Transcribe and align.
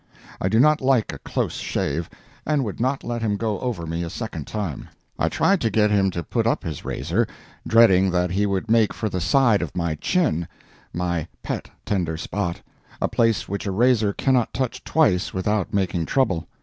I 0.41 0.49
do 0.49 0.59
not 0.59 0.81
like 0.81 1.13
a 1.13 1.19
close 1.19 1.57
shave, 1.57 2.09
and 2.43 2.65
would 2.65 2.79
not 2.79 3.03
let 3.03 3.21
him 3.21 3.37
go 3.37 3.59
over 3.59 3.85
me 3.85 4.01
a 4.01 4.09
second 4.09 4.47
time. 4.47 4.89
I 5.19 5.29
tried 5.29 5.61
to 5.61 5.69
get 5.69 5.91
him 5.91 6.09
to 6.09 6.23
put 6.23 6.47
up 6.47 6.63
his 6.63 6.83
razor, 6.83 7.27
dreading 7.67 8.09
that 8.09 8.31
he 8.31 8.47
would 8.47 8.67
make 8.67 8.95
for 8.95 9.09
the 9.09 9.21
side 9.21 9.61
of 9.61 9.77
my 9.77 9.93
chin, 9.93 10.47
my 10.91 11.27
pet 11.43 11.69
tender 11.85 12.17
spot, 12.17 12.63
a 12.99 13.07
place 13.07 13.47
which 13.47 13.67
a 13.67 13.71
razor 13.71 14.11
cannot 14.11 14.55
touch 14.55 14.83
twice 14.83 15.35
without 15.35 15.71
making 15.71 16.07
trouble. 16.07 16.47